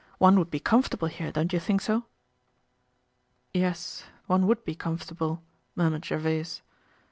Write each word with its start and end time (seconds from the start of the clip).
One 0.17 0.39
would 0.39 0.49
be 0.49 0.59
comfortable 0.59 1.07
here, 1.07 1.31
don't 1.31 1.53
you 1.53 1.59
think 1.59 1.79
so?" 1.79 2.05
"Yes, 3.53 4.03
one 4.25 4.47
would 4.47 4.65
be 4.65 4.73
comfortable," 4.73 5.43
murmured 5.75 6.05
Gervaise. 6.05 6.63